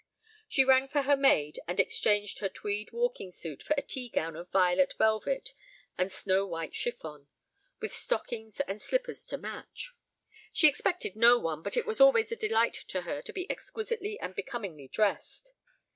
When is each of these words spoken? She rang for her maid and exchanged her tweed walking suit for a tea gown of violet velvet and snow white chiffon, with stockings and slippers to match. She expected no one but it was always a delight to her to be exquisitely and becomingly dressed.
She 0.47 0.65
rang 0.65 0.87
for 0.87 1.03
her 1.03 1.15
maid 1.15 1.59
and 1.67 1.79
exchanged 1.79 2.39
her 2.39 2.49
tweed 2.49 2.91
walking 2.91 3.31
suit 3.31 3.61
for 3.61 3.75
a 3.77 3.83
tea 3.83 4.09
gown 4.09 4.35
of 4.35 4.49
violet 4.49 4.95
velvet 4.97 5.53
and 5.95 6.11
snow 6.11 6.43
white 6.47 6.73
chiffon, 6.73 7.27
with 7.79 7.93
stockings 7.93 8.59
and 8.61 8.81
slippers 8.81 9.23
to 9.27 9.37
match. 9.37 9.93
She 10.51 10.67
expected 10.67 11.15
no 11.15 11.37
one 11.37 11.61
but 11.61 11.77
it 11.77 11.85
was 11.85 12.01
always 12.01 12.31
a 12.31 12.35
delight 12.35 12.73
to 12.87 13.01
her 13.03 13.21
to 13.21 13.31
be 13.31 13.45
exquisitely 13.51 14.19
and 14.19 14.33
becomingly 14.33 14.87
dressed. 14.87 15.53